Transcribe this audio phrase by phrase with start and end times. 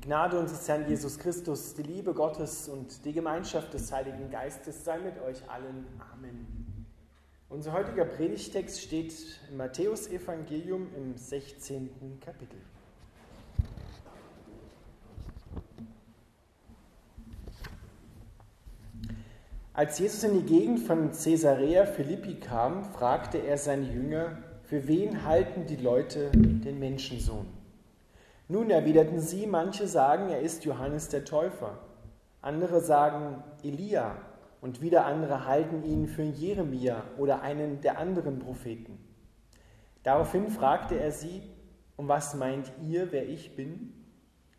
[0.00, 4.82] Die Gnade unseres Herrn Jesus Christus, die Liebe Gottes und die Gemeinschaft des Heiligen Geistes
[4.82, 5.86] sei mit euch allen.
[6.14, 6.86] Amen.
[7.50, 9.12] Unser heutiger Predigtext steht
[9.50, 12.18] im Matthäusevangelium im 16.
[12.24, 12.56] Kapitel.
[19.74, 25.26] Als Jesus in die Gegend von Caesarea Philippi kam, fragte er seine Jünger, für wen
[25.26, 27.59] halten die Leute den Menschensohn?
[28.50, 31.78] Nun erwiderten sie, manche sagen, er ist Johannes der Täufer,
[32.42, 34.16] andere sagen Elia
[34.60, 38.98] und wieder andere halten ihn für Jeremia oder einen der anderen Propheten.
[40.02, 41.42] Daraufhin fragte er sie,
[41.94, 43.92] um was meint ihr, wer ich bin?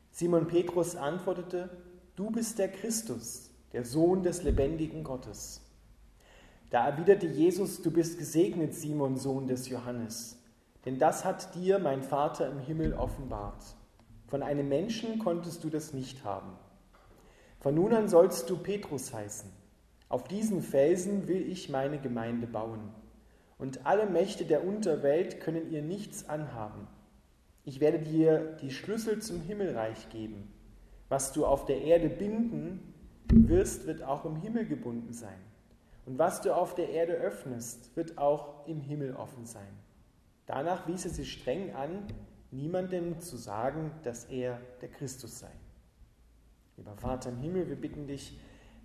[0.09, 1.69] Simon Petrus antwortete,
[2.15, 5.69] du bist der Christus, der Sohn des lebendigen Gottes.
[6.69, 10.41] Da erwiderte Jesus, du bist gesegnet, Simon, Sohn des Johannes,
[10.85, 13.75] denn das hat dir mein Vater im Himmel offenbart.
[14.31, 16.53] Von einem Menschen konntest du das nicht haben.
[17.59, 19.51] Von nun an sollst du Petrus heißen.
[20.07, 22.79] Auf diesen Felsen will ich meine Gemeinde bauen.
[23.57, 26.87] Und alle Mächte der Unterwelt können ihr nichts anhaben.
[27.65, 30.49] Ich werde dir die Schlüssel zum Himmelreich geben.
[31.09, 32.93] Was du auf der Erde binden
[33.33, 35.41] wirst, wird auch im Himmel gebunden sein.
[36.05, 39.73] Und was du auf der Erde öffnest, wird auch im Himmel offen sein.
[40.45, 42.07] Danach wies er sie streng an,
[42.51, 45.51] niemandem zu sagen, dass er der Christus sei.
[46.77, 48.37] Lieber Vater im Himmel, wir bitten dich,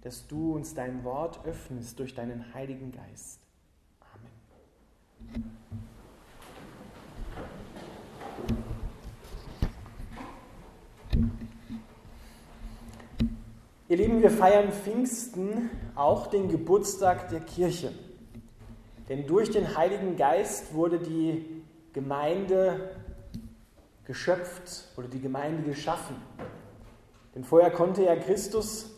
[0.03, 3.41] dass du uns dein Wort öffnest durch deinen Heiligen Geist.
[4.15, 5.45] Amen.
[13.89, 17.93] Ihr Lieben, wir feiern Pfingsten auch den Geburtstag der Kirche.
[19.09, 22.91] Denn durch den Heiligen Geist wurde die Gemeinde
[24.07, 26.17] geschöpft oder die Gemeinde geschaffen.
[27.35, 28.97] Denn vorher konnte ja Christus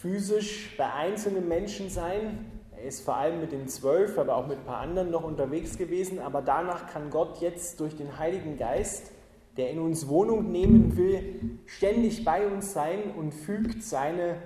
[0.00, 2.50] physisch bei einzelnen Menschen sein.
[2.74, 5.76] Er ist vor allem mit den zwölf, aber auch mit ein paar anderen noch unterwegs
[5.76, 6.20] gewesen.
[6.20, 9.12] Aber danach kann Gott jetzt durch den Heiligen Geist,
[9.58, 14.36] der in uns Wohnung nehmen will, ständig bei uns sein und fügt seine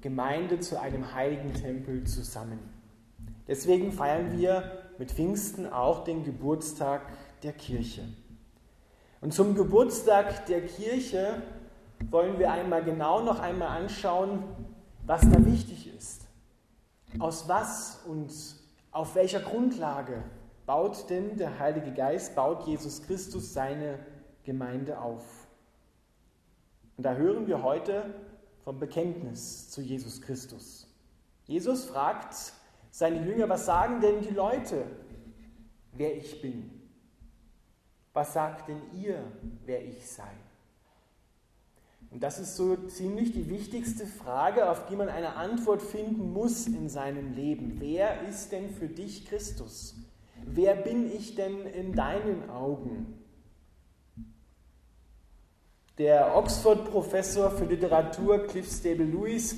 [0.00, 2.58] Gemeinde zu einem heiligen Tempel zusammen.
[3.48, 7.02] Deswegen feiern wir mit Pfingsten auch den Geburtstag
[7.42, 8.02] der Kirche.
[9.22, 11.40] Und zum Geburtstag der Kirche
[12.10, 14.42] wollen wir einmal genau noch einmal anschauen,
[15.06, 16.26] was da wichtig ist.
[17.20, 18.32] Aus was und
[18.90, 20.24] auf welcher Grundlage
[20.66, 24.00] baut denn der Heilige Geist, baut Jesus Christus seine
[24.42, 25.24] Gemeinde auf?
[26.96, 28.04] Und da hören wir heute
[28.64, 30.88] vom Bekenntnis zu Jesus Christus.
[31.44, 32.34] Jesus fragt
[32.90, 34.84] seine Jünger, was sagen denn die Leute,
[35.92, 36.81] wer ich bin?
[38.12, 39.22] Was sagt denn ihr,
[39.64, 40.30] wer ich sei?
[42.10, 46.66] Und das ist so ziemlich die wichtigste Frage, auf die man eine Antwort finden muss
[46.66, 47.76] in seinem Leben.
[47.78, 49.94] Wer ist denn für dich Christus?
[50.44, 53.18] Wer bin ich denn in deinen Augen?
[55.96, 59.56] Der Oxford-Professor für Literatur Cliff Stable Lewis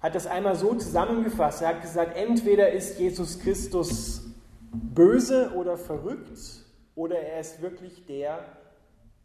[0.00, 1.62] hat das einmal so zusammengefasst.
[1.62, 4.22] Er hat gesagt, entweder ist Jesus Christus
[4.70, 6.65] böse oder verrückt
[6.96, 8.40] oder er ist wirklich der,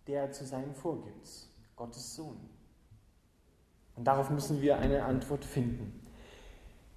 [0.06, 2.38] der zu sein vorgibt, Gottes Sohn.
[3.96, 6.00] Und darauf müssen wir eine Antwort finden.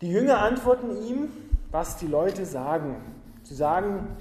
[0.00, 1.28] Die Jünger antworten ihm,
[1.70, 2.96] was die Leute sagen.
[3.42, 4.16] Sie sagen,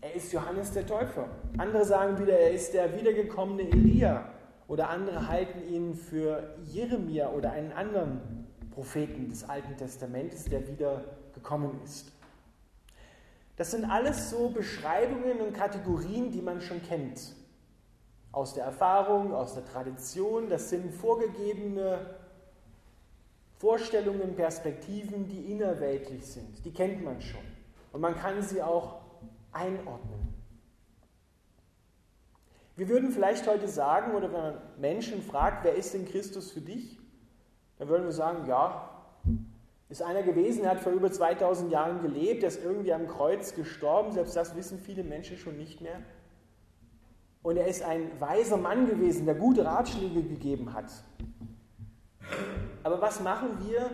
[0.00, 1.28] er ist Johannes der Täufer.
[1.58, 4.32] Andere sagen wieder, er ist der wiedergekommene Elia.
[4.68, 11.04] Oder andere halten ihn für Jeremia oder einen anderen Propheten des Alten Testamentes, der wieder
[11.34, 12.12] gekommen ist.
[13.58, 17.34] Das sind alles so Beschreibungen und Kategorien, die man schon kennt.
[18.30, 20.48] Aus der Erfahrung, aus der Tradition.
[20.48, 22.14] Das sind vorgegebene
[23.58, 26.64] Vorstellungen, Perspektiven, die innerweltlich sind.
[26.64, 27.40] Die kennt man schon.
[27.92, 29.00] Und man kann sie auch
[29.50, 30.34] einordnen.
[32.76, 36.60] Wir würden vielleicht heute sagen, oder wenn man Menschen fragt, wer ist denn Christus für
[36.60, 36.96] dich?
[37.76, 38.97] Dann würden wir sagen, ja,
[39.88, 43.54] ist einer gewesen, der hat vor über 2000 Jahren gelebt, der ist irgendwie am Kreuz
[43.54, 46.02] gestorben, selbst das wissen viele Menschen schon nicht mehr.
[47.42, 50.92] Und er ist ein weiser Mann gewesen, der gute Ratschläge gegeben hat.
[52.82, 53.90] Aber was machen wir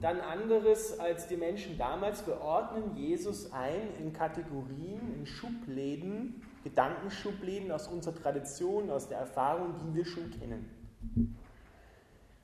[0.00, 2.26] dann anderes als die Menschen damals?
[2.26, 9.74] Wir ordnen Jesus ein in Kategorien, in Schubläden, Gedankenschubläden aus unserer Tradition, aus der Erfahrung,
[9.82, 10.68] die wir schon kennen.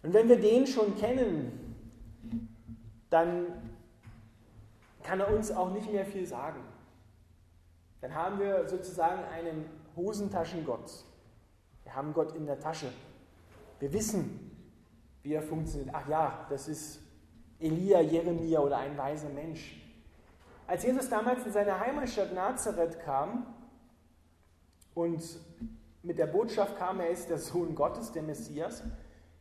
[0.03, 1.70] Und wenn wir den schon kennen,
[3.11, 3.47] dann
[5.03, 6.61] kann er uns auch nicht mehr viel sagen.
[8.01, 9.67] Dann haben wir sozusagen einen
[9.97, 11.05] Hosentaschengott.
[11.85, 12.91] Wir haben Gott in der Tasche.
[13.79, 14.51] Wir wissen,
[15.23, 15.91] wie er funktioniert.
[15.93, 17.01] Ach ja, das ist
[17.59, 19.77] Elia, Jeremia oder ein weiser Mensch.
[20.67, 23.55] Als Jesus damals in seine Heimatstadt Nazareth kam
[24.95, 25.23] und
[26.03, 28.83] mit der Botschaft kam, er ist der Sohn Gottes, der Messias,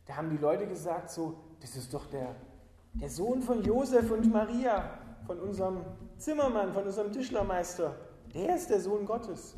[0.05, 2.35] da haben die Leute gesagt so, das ist doch der,
[3.01, 5.85] der Sohn von Josef und Maria, von unserem
[6.17, 7.95] Zimmermann, von unserem Tischlermeister.
[8.33, 9.55] Der ist der Sohn Gottes.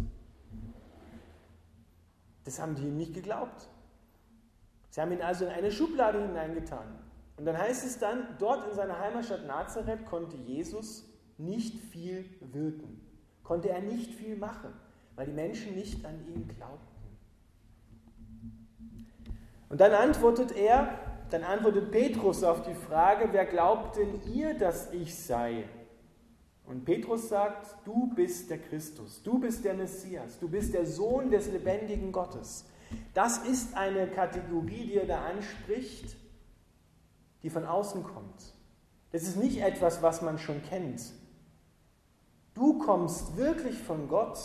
[2.43, 3.67] Das haben die ihm nicht geglaubt.
[4.89, 6.85] Sie haben ihn also in eine Schublade hineingetan.
[7.37, 13.01] Und dann heißt es dann, dort in seiner Heimatstadt Nazareth konnte Jesus nicht viel wirken,
[13.43, 14.73] konnte er nicht viel machen,
[15.15, 16.87] weil die Menschen nicht an ihn glaubten.
[19.69, 24.91] Und dann antwortet er, dann antwortet Petrus auf die Frage, wer glaubt denn ihr, dass
[24.93, 25.63] ich sei?
[26.65, 31.31] Und Petrus sagt, du bist der Christus, du bist der Messias, du bist der Sohn
[31.31, 32.65] des lebendigen Gottes.
[33.13, 36.17] Das ist eine Kategorie, die er da anspricht,
[37.43, 38.53] die von außen kommt.
[39.11, 41.01] Das ist nicht etwas, was man schon kennt.
[42.53, 44.37] Du kommst wirklich von Gott,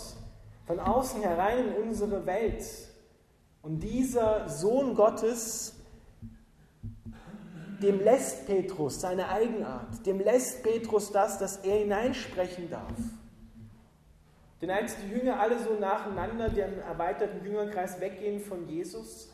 [0.66, 2.64] von außen herein in unsere Welt.
[3.62, 5.75] Und dieser Sohn Gottes,
[7.82, 12.92] dem lässt Petrus seine Eigenart, dem lässt Petrus das, dass er hineinsprechen darf.
[14.60, 19.30] Denn als die Jünger alle so nacheinander dem erweiterten Jüngerkreis weggehen von Jesus,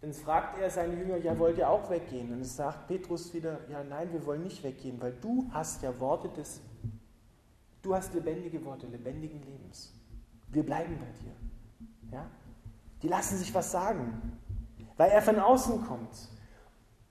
[0.00, 2.32] dann fragt er seine Jünger, ja, wollt ihr auch weggehen?
[2.32, 5.98] Und es sagt Petrus wieder, ja, nein, wir wollen nicht weggehen, weil du hast ja
[6.00, 6.60] Worte des,
[7.82, 9.94] du hast lebendige Worte, lebendigen Lebens.
[10.48, 11.32] Wir bleiben bei dir.
[12.12, 12.26] Ja?
[13.00, 14.38] Die lassen sich was sagen,
[14.96, 16.28] weil er von außen kommt.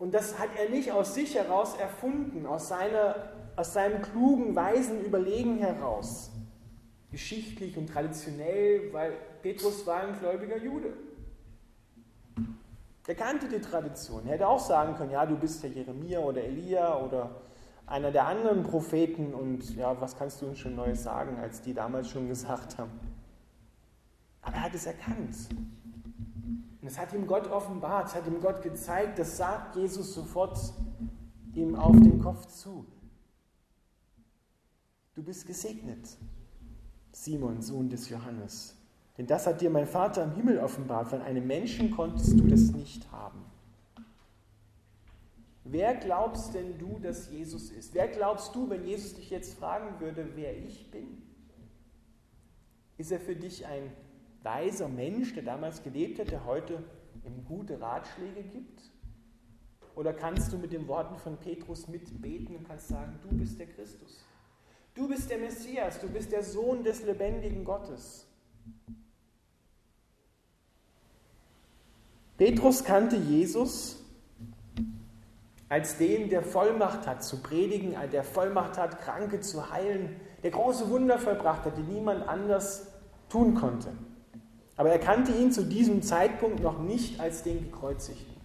[0.01, 5.06] Und das hat er nicht aus sich heraus erfunden, aus, seiner, aus seinem klugen, weisen
[5.06, 6.31] Überlegen heraus.
[7.12, 9.13] Geschichtlich und traditionell, weil
[9.44, 10.94] Petrus war ein gläubiger Jude.
[13.06, 14.25] Der kannte die Tradition.
[14.25, 17.42] Er hätte auch sagen können, ja, du bist der Jeremia oder Elia oder
[17.86, 21.75] einer der anderen Propheten und ja, was kannst du uns schon Neues sagen, als die
[21.75, 23.00] damals schon gesagt haben.
[24.42, 25.36] Aber er hat es erkannt.
[26.81, 30.57] Und es hat ihm Gott offenbart, es hat ihm Gott gezeigt, das sagt Jesus sofort
[31.54, 32.86] ihm auf den Kopf zu.
[35.13, 36.18] Du bist gesegnet,
[37.12, 38.75] Simon, Sohn des Johannes.
[39.18, 41.10] Denn das hat dir mein Vater im Himmel offenbart.
[41.10, 43.45] Von einem Menschen konntest du das nicht haben.
[45.63, 47.94] Wer glaubst denn du, dass Jesus ist?
[47.94, 51.22] Wer glaubst du, wenn Jesus dich jetzt fragen würde, wer ich bin?
[52.98, 53.92] Ist er für dich ein
[54.44, 56.84] weiser Mensch, der damals gelebt hat, der heute
[57.26, 58.82] ihm gute Ratschläge gibt?
[59.96, 63.68] Oder kannst du mit den Worten von Petrus mitbeten und kannst sagen, du bist der
[63.68, 64.26] Christus?
[64.94, 68.28] Du bist der Messias, du bist der Sohn des lebendigen Gottes.
[72.38, 74.04] Petrus kannte Jesus
[75.70, 80.90] als den, der Vollmacht hat zu predigen, der Vollmacht hat, Kranke zu heilen, der große
[80.90, 82.88] Wunder vollbracht hat, die niemand anders
[83.30, 83.94] tun konnte.
[84.81, 88.36] Aber er kannte ihn zu diesem Zeitpunkt noch nicht als den Gekreuzigten.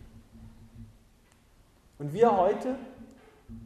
[1.99, 2.77] Und wir heute,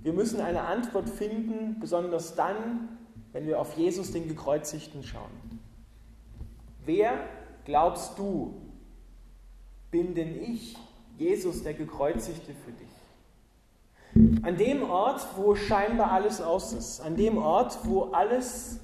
[0.05, 2.89] wir müssen eine Antwort finden, besonders dann,
[3.33, 5.61] wenn wir auf Jesus, den Gekreuzigten, schauen.
[6.87, 7.15] Wer
[7.65, 8.55] glaubst du,
[9.91, 10.77] bin denn ich,
[11.19, 14.45] Jesus, der Gekreuzigte für dich?
[14.45, 18.79] An dem Ort, wo scheinbar alles aus ist, an dem Ort, wo alles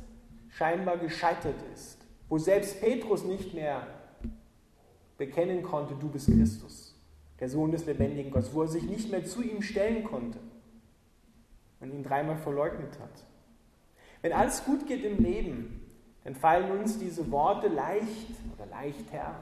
[0.49, 3.87] scheinbar gescheitert ist, wo selbst Petrus nicht mehr
[5.19, 6.95] bekennen konnte, du bist Christus,
[7.41, 10.39] der Sohn des lebendigen Gottes, wo er sich nicht mehr zu ihm stellen konnte
[11.81, 13.25] und ihn dreimal verleugnet hat.
[14.23, 15.83] Wenn alles gut geht im Leben,
[16.25, 19.37] dann fallen uns diese Worte leicht oder leichter.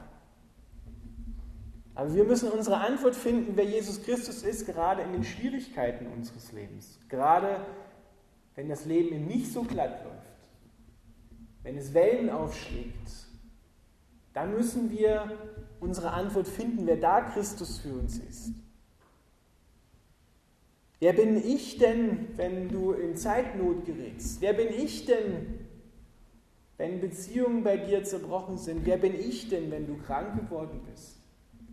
[1.95, 6.53] Aber wir müssen unsere Antwort finden, wer Jesus Christus ist, gerade in den Schwierigkeiten unseres
[6.53, 6.99] Lebens.
[7.09, 7.65] Gerade
[8.57, 10.34] wenn das Leben ihm nicht so glatt läuft,
[11.65, 13.27] wenn es Wellen aufschlägt,
[14.35, 15.37] dann müssen wir
[15.81, 18.53] unsere Antwort finden, wer da Christus für uns ist.
[21.01, 24.41] Wer bin ich denn, wenn du in Zeitnot gerätst?
[24.41, 25.67] Wer bin ich denn,
[26.77, 28.87] wenn Beziehungen bei dir zerbrochen sind?
[28.87, 31.17] Wer bin ich denn, wenn du krank geworden bist?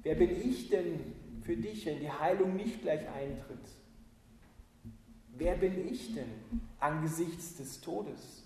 [0.03, 0.99] Wer bin ich denn
[1.43, 3.59] für dich, wenn die Heilung nicht gleich eintritt?
[5.37, 6.29] Wer bin ich denn
[6.79, 8.40] angesichts des Todes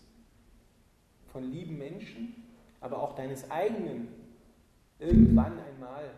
[1.36, 2.34] von lieben Menschen,
[2.80, 4.08] aber auch deines eigenen,
[5.00, 6.10] irgendwann einmal,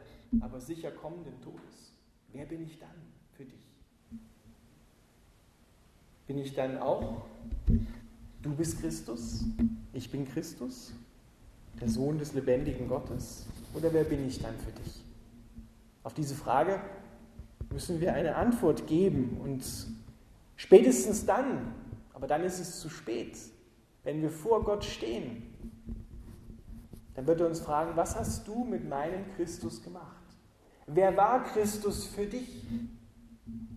[0.42, 1.96] aber sicher kommenden Todes?
[2.34, 2.94] Wer bin ich dann
[3.32, 3.68] für dich?
[6.28, 7.26] Bin ich dann auch,
[8.44, 9.44] du bist Christus,
[9.92, 10.94] ich bin Christus,
[11.82, 13.48] der Sohn des lebendigen Gottes?
[13.74, 15.04] Oder wer bin ich dann für dich?
[16.04, 16.80] Auf diese Frage
[17.72, 19.66] müssen wir eine Antwort geben und
[20.58, 21.74] spätestens dann,
[22.14, 23.36] aber dann ist es zu spät,
[24.08, 25.44] wenn wir vor Gott stehen,
[27.14, 30.24] dann wird er uns fragen, was hast du mit meinem Christus gemacht?
[30.86, 32.64] Wer war Christus für dich?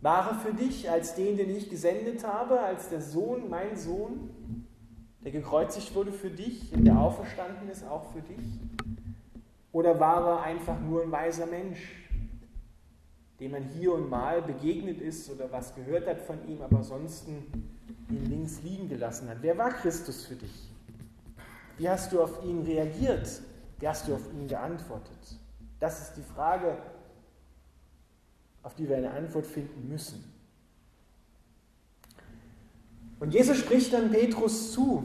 [0.00, 4.30] War er für dich als den, den ich gesendet habe, als der Sohn, mein Sohn,
[5.24, 8.60] der gekreuzigt wurde für dich und der auferstanden ist auch für dich?
[9.72, 12.08] Oder war er einfach nur ein weiser Mensch,
[13.40, 17.79] dem man hier und mal begegnet ist oder was gehört hat von ihm, aber ansonsten
[18.10, 19.38] ihn links liegen gelassen hat?
[19.40, 20.70] Wer war Christus für dich?
[21.78, 23.40] Wie hast du auf ihn reagiert?
[23.78, 25.38] Wie hast du auf ihn geantwortet?
[25.78, 26.76] Das ist die Frage,
[28.62, 30.22] auf die wir eine Antwort finden müssen.
[33.18, 35.04] Und Jesus spricht dann Petrus zu.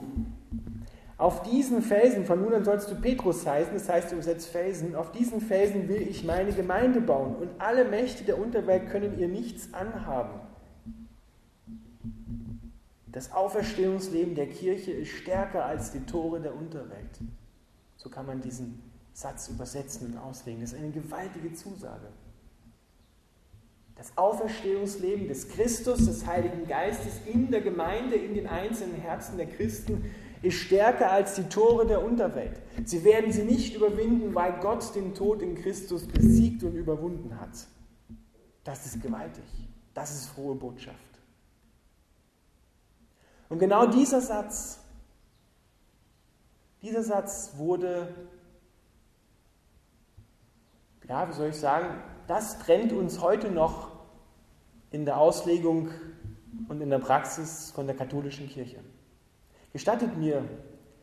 [1.17, 5.13] Auf diesen Felsen, von nun an sollst du Petrus heißen, das heißt übersetzt Felsen, auf
[5.13, 9.73] diesen Felsen will ich meine Gemeinde bauen und alle Mächte der Unterwelt können ihr nichts
[9.73, 10.41] anhaben.
[13.15, 17.17] Das Auferstehungsleben der Kirche ist stärker als die Tore der Unterwelt.
[17.95, 20.59] So kann man diesen Satz übersetzen und auslegen.
[20.59, 22.09] Das ist eine gewaltige Zusage.
[23.95, 29.47] Das Auferstehungsleben des Christus, des Heiligen Geistes in der Gemeinde, in den einzelnen Herzen der
[29.47, 32.59] Christen ist stärker als die Tore der Unterwelt.
[32.83, 37.65] Sie werden sie nicht überwinden, weil Gott den Tod in Christus besiegt und überwunden hat.
[38.65, 39.45] Das ist gewaltig.
[39.93, 41.14] Das ist frohe Botschaft.
[43.55, 44.81] Und genau dieser Satz,
[46.81, 48.13] dieser Satz wurde,
[51.07, 53.91] ja, wie soll ich sagen, das trennt uns heute noch
[54.91, 55.87] in der Auslegung
[56.67, 58.81] und in der Praxis von der katholischen Kirche.
[59.71, 60.43] Gestattet mir,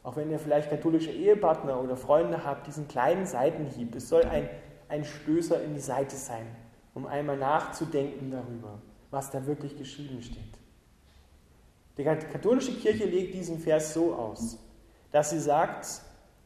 [0.02, 3.94] auch wenn ihr vielleicht katholische Ehepartner oder Freunde habt, diesen kleinen Seitenhieb.
[3.94, 4.46] Es soll ein,
[4.90, 6.44] ein Stößer in die Seite sein,
[6.92, 10.61] um einmal nachzudenken darüber, was da wirklich geschrieben steht.
[11.96, 14.58] Die katholische Kirche legt diesen Vers so aus,
[15.10, 15.86] dass sie sagt,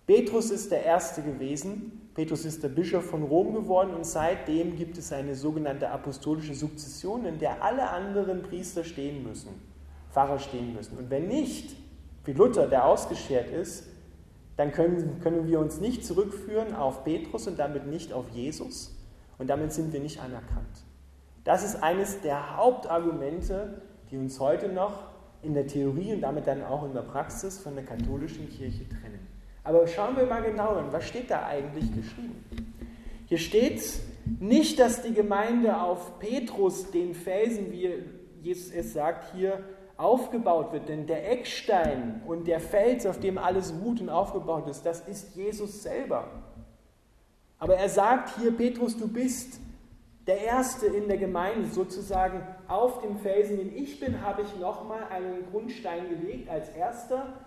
[0.07, 4.99] Petrus ist der Erste gewesen, Petrus ist der Bischof von Rom geworden und seitdem gibt
[4.99, 9.51] es eine sogenannte apostolische Sukzession, in der alle anderen Priester stehen müssen,
[10.11, 10.97] Pfarrer stehen müssen.
[10.97, 11.77] Und wenn nicht,
[12.25, 13.89] wie Luther, der ausgeschert ist,
[14.57, 18.97] dann können, können wir uns nicht zurückführen auf Petrus und damit nicht auf Jesus
[19.39, 20.85] und damit sind wir nicht anerkannt.
[21.45, 26.63] Das ist eines der Hauptargumente, die uns heute noch in der Theorie und damit dann
[26.63, 29.27] auch in der Praxis von der katholischen Kirche trennen.
[29.65, 32.45] Aber schauen wir mal genau hin, was steht da eigentlich geschrieben?
[33.27, 33.83] Hier steht
[34.41, 37.91] nicht, dass die Gemeinde auf Petrus, den Felsen, wie
[38.43, 39.65] Jesus es sagt, hier
[39.97, 40.89] aufgebaut wird.
[40.89, 45.35] Denn der Eckstein und der Fels, auf dem alles ruht und aufgebaut ist, das ist
[45.35, 46.29] Jesus selber.
[47.59, 49.61] Aber er sagt hier, Petrus, du bist
[50.27, 55.05] der Erste in der Gemeinde, sozusagen auf dem Felsen, den ich bin, habe ich nochmal
[55.11, 57.47] einen Grundstein gelegt als Erster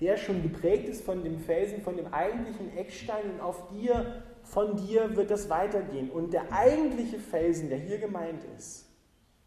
[0.00, 4.76] der schon geprägt ist von dem Felsen, von dem eigentlichen Eckstein und auf dir, von
[4.76, 6.10] dir wird das weitergehen.
[6.10, 8.88] Und der eigentliche Felsen, der hier gemeint ist,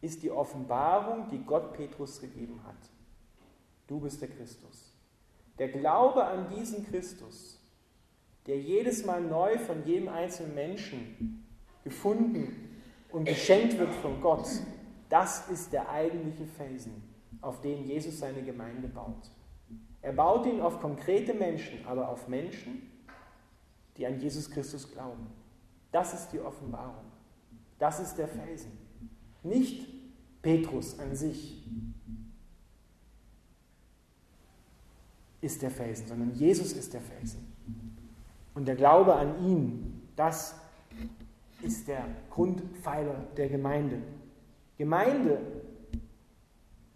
[0.02, 2.76] ist die Offenbarung, die Gott Petrus gegeben hat.
[3.88, 4.94] Du bist der Christus.
[5.58, 7.60] Der Glaube an diesen Christus,
[8.46, 11.43] der jedes Mal neu von jedem einzelnen Menschen
[11.84, 12.80] gefunden
[13.12, 14.48] und geschenkt wird von Gott,
[15.10, 17.04] das ist der eigentliche Felsen,
[17.42, 19.30] auf den Jesus seine Gemeinde baut.
[20.02, 22.90] Er baut ihn auf konkrete Menschen, aber auf Menschen,
[23.98, 25.28] die an Jesus Christus glauben.
[25.92, 27.06] Das ist die Offenbarung.
[27.80, 28.72] Das ist der Felsen.
[29.44, 29.88] Nicht
[30.42, 31.64] Petrus an sich
[35.42, 37.54] ist der Felsen, sondern Jesus ist der Felsen.
[38.56, 40.56] Und der Glaube an ihn, das
[41.64, 43.98] ist der Grundpfeiler der Gemeinde.
[44.78, 45.40] Gemeinde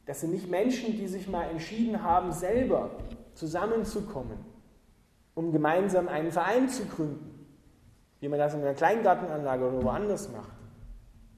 [0.08, 2.92] das sind nicht Menschen, die sich mal entschieden haben, selber
[3.34, 4.38] zusammenzukommen,
[5.36, 7.46] um gemeinsam einen Verein zu gründen,
[8.22, 10.54] wie man das in einer Kleingartenanlage oder woanders macht.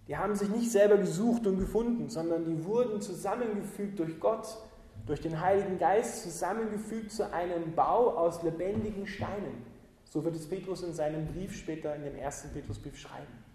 [0.08, 4.48] Die haben sich nicht selber gesucht und gefunden, sondern die wurden zusammengefügt durch Gott,
[5.08, 9.66] durch den Heiligen Geist, zusammengefügt zu einem Bau aus lebendigen Steinen.
[10.10, 13.50] So wird es Petrus in seinem Brief später in dem ersten Petrusbrief schreiben.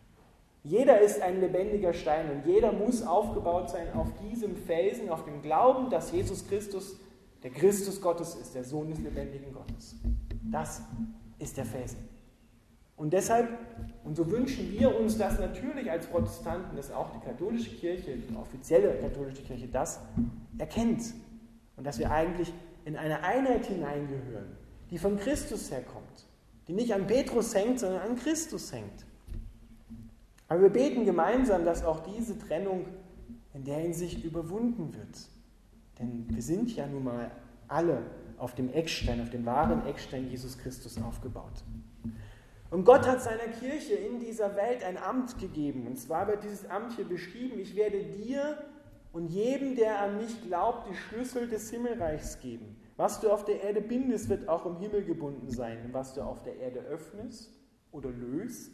[0.63, 5.43] Jeder ist ein lebendiger Stein und jeder muss aufgebaut sein auf diesem Felsen, auf dem
[5.43, 6.97] Glauben, dass Jesus Christus
[7.43, 9.97] der Christus Gottes ist, der Sohn des lebendigen Gottes.
[10.51, 10.81] Das
[11.39, 12.09] ist der Felsen.
[12.97, 13.49] Und deshalb,
[14.05, 18.37] und so wünschen wir uns das natürlich als Protestanten, dass auch die katholische Kirche, die
[18.37, 20.01] offizielle katholische Kirche das
[20.57, 21.03] erkennt
[21.77, 22.53] und dass wir eigentlich
[22.85, 24.57] in eine Einheit hineingehören,
[24.91, 25.94] die von Christus herkommt,
[26.69, 29.05] die nicht an Petrus hängt, sondern an Christus hängt.
[30.49, 32.87] Aber wir beten gemeinsam, dass auch diese Trennung
[33.55, 35.29] in der Hinsicht überwunden wird.
[35.99, 37.31] Denn wir sind ja nun mal
[37.69, 38.03] alle
[38.39, 41.63] auf dem Eckstein, auf dem wahren Eckstein Jesus Christus aufgebaut.
[42.71, 45.87] Und Gott hat seiner Kirche in dieser Welt ein Amt gegeben.
[45.87, 48.59] Und zwar wird dieses Amt hier beschrieben, ich werde dir
[49.13, 52.77] und jedem, der an mich glaubt, die Schlüssel des Himmelreichs geben.
[52.97, 55.89] Was du auf der Erde bindest, wird auch im Himmel gebunden sein.
[55.93, 57.53] Was du auf der Erde öffnest
[57.91, 58.73] oder löst,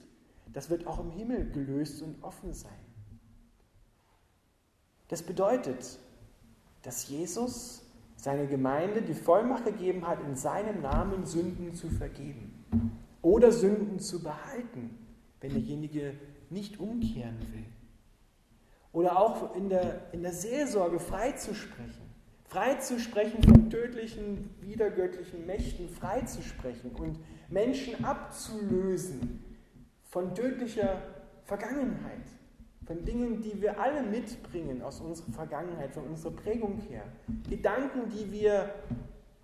[0.53, 2.73] das wird auch im Himmel gelöst und offen sein.
[5.09, 5.99] Das bedeutet,
[6.83, 7.83] dass Jesus
[8.17, 12.65] seine Gemeinde die Vollmacht gegeben hat, in seinem Namen Sünden zu vergeben
[13.23, 14.99] oder Sünden zu behalten,
[15.41, 16.15] wenn derjenige
[16.51, 17.65] nicht umkehren will.
[18.93, 22.10] Oder auch in der, in der Seelsorge freizusprechen.
[22.51, 27.17] Freizusprechen von tödlichen, widergöttlichen Mächten, freizusprechen und
[27.49, 29.45] Menschen abzulösen
[30.03, 31.01] von tödlicher
[31.45, 32.27] Vergangenheit,
[32.85, 37.05] von Dingen, die wir alle mitbringen aus unserer Vergangenheit, von unserer Prägung her.
[37.49, 38.75] Gedanken, die wir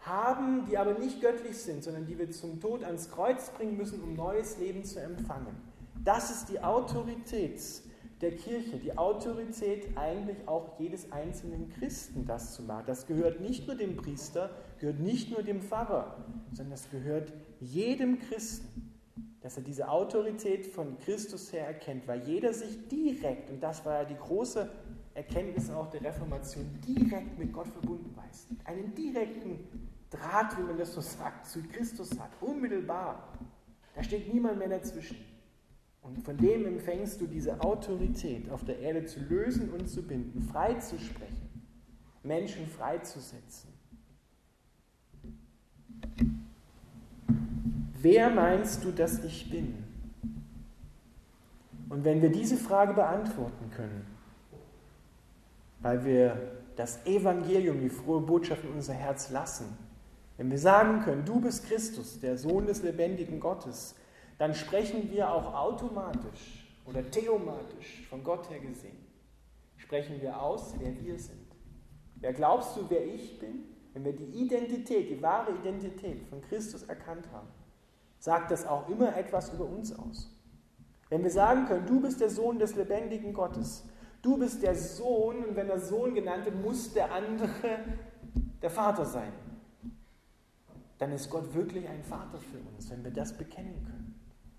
[0.01, 4.03] haben, die aber nicht göttlich sind, sondern die wir zum Tod ans Kreuz bringen müssen,
[4.03, 5.55] um neues Leben zu empfangen.
[6.03, 7.61] Das ist die Autorität
[8.21, 12.85] der Kirche, die Autorität eigentlich auch jedes einzelnen Christen, das zu machen.
[12.87, 18.19] Das gehört nicht nur dem Priester, gehört nicht nur dem Pfarrer, sondern das gehört jedem
[18.19, 18.95] Christen,
[19.41, 24.03] dass er diese Autorität von Christus her erkennt, weil jeder sich direkt, und das war
[24.03, 24.69] ja die große
[25.15, 28.47] Erkenntnis auch der Reformation, direkt mit Gott verbunden weiß.
[28.65, 29.61] Einen direkten
[30.11, 33.33] Draht, wie man das so sagt, zu Christus hat, unmittelbar.
[33.95, 35.17] Da steht niemand mehr dazwischen.
[36.07, 40.41] Und von dem empfängst du diese Autorität, auf der Erde zu lösen und zu binden,
[40.41, 41.51] frei zu sprechen,
[42.23, 43.71] Menschen freizusetzen.
[48.01, 49.75] Wer meinst du, dass ich bin?
[51.89, 54.07] Und wenn wir diese Frage beantworten können,
[55.81, 59.77] weil wir das Evangelium, die frohe Botschaft in unser Herz lassen,
[60.37, 63.97] wenn wir sagen können, du bist Christus, der Sohn des lebendigen Gottes,
[64.39, 68.99] dann sprechen wir auch automatisch oder theomatisch von Gott her gesehen,
[69.77, 71.47] sprechen wir aus, wer wir sind.
[72.17, 73.65] Wer glaubst du, wer ich bin?
[73.93, 77.49] Wenn wir die Identität, die wahre Identität von Christus erkannt haben,
[78.19, 80.31] sagt das auch immer etwas über uns aus.
[81.09, 83.85] Wenn wir sagen können, du bist der Sohn des lebendigen Gottes,
[84.23, 87.79] du bist der Sohn, und wenn der Sohn genannt wird, muss der andere
[88.61, 89.33] der Vater sein,
[90.99, 94.06] dann ist Gott wirklich ein Vater für uns, wenn wir das bekennen können.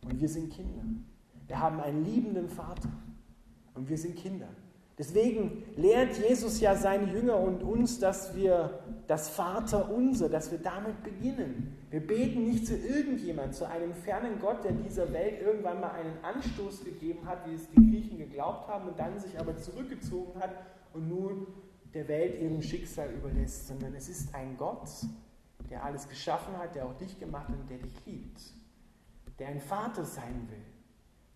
[0.10, 0.84] Und wir sind Kinder.
[1.48, 2.90] Wir haben einen liebenden Vater.
[3.74, 4.48] Und wir sind Kinder.
[4.98, 10.58] Deswegen lehrt Jesus ja seine Jünger und uns, dass wir das Vater unser, dass wir
[10.58, 11.78] damit beginnen.
[11.92, 16.18] Wir beten nicht zu irgendjemand, zu einem fernen Gott, der dieser Welt irgendwann mal einen
[16.24, 20.52] Anstoß gegeben hat, wie es die Griechen geglaubt haben und dann sich aber zurückgezogen hat
[20.94, 21.46] und nun
[21.94, 24.90] der Welt ihrem Schicksal überlässt, sondern es ist ein Gott,
[25.70, 28.42] der alles geschaffen hat, der auch dich gemacht hat und der dich liebt
[29.40, 30.64] der ein Vater sein will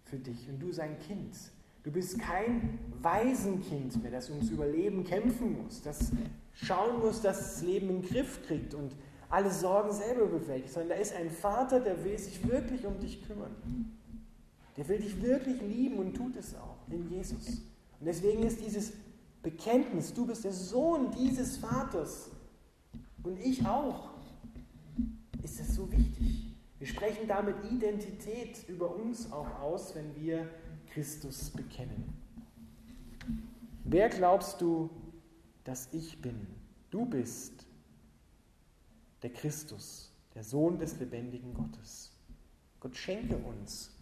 [0.06, 1.36] für dich und du sein Kind.
[1.84, 6.12] Du bist kein Waisenkind mehr, das ums Überleben kämpfen muss, das
[6.54, 8.92] schauen muss, dass das Leben in den Griff kriegt und
[9.30, 13.26] alle Sorgen selber bewältigt, sondern da ist ein Vater, der will sich wirklich um dich
[13.26, 13.56] kümmern.
[14.78, 17.48] Der will dich wirklich lieben und tut es auch in Jesus.
[18.00, 18.94] Und deswegen ist dieses
[19.42, 22.30] Bekenntnis, du bist der Sohn dieses Vaters
[23.24, 24.10] und ich auch,
[25.42, 26.40] ist das so wichtig.
[26.82, 30.50] Wir sprechen damit Identität über uns auch aus, wenn wir
[30.91, 32.12] Christus bekennen.
[33.84, 34.89] Wer glaubst du,
[35.63, 36.48] dass ich bin?
[36.89, 37.67] Du bist
[39.22, 42.17] der Christus, der Sohn des lebendigen Gottes.
[42.80, 43.96] Gott schenke uns,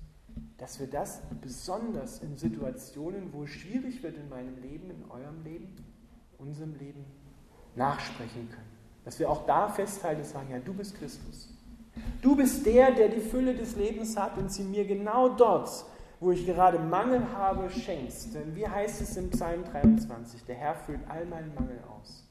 [0.57, 5.43] dass wir das besonders in Situationen, wo es schwierig wird in meinem Leben, in eurem
[5.43, 5.83] Leben,
[6.37, 7.03] unserem Leben,
[7.75, 8.71] nachsprechen können.
[9.03, 11.49] Dass wir auch da festhalten und sagen, ja, du bist Christus.
[12.21, 15.85] Du bist der, der die Fülle des Lebens hat und sie mir genau dort,
[16.19, 18.35] wo ich gerade Mangel habe, schenkst.
[18.35, 20.43] Denn wie heißt es im Psalm 23?
[20.45, 22.27] Der Herr füllt all meinen Mangel aus.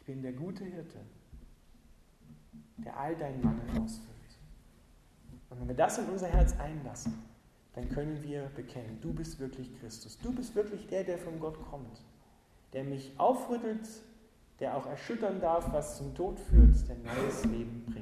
[0.00, 0.98] Ich bin der gute Hirte,
[2.78, 4.12] der all deinen Mangel ausfüllt.
[5.50, 7.22] Und wenn wir das in unser Herz einlassen,
[7.74, 10.18] dann können wir bekennen, du bist wirklich Christus.
[10.18, 12.02] Du bist wirklich der, der von Gott kommt,
[12.72, 13.88] der mich aufrüttelt,
[14.60, 18.01] der auch erschüttern darf, was zum Tod führt, der neues Leben bringt.